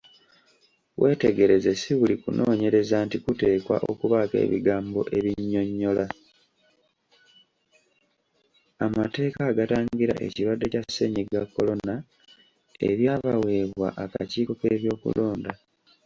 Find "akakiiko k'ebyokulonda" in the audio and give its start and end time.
14.03-15.51